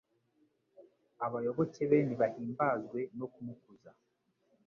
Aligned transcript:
Abayoboke 1.25 1.81
be 1.89 1.97
nibahimbazwe 2.07 2.99
no 3.17 3.25
kumukuza 3.33 3.91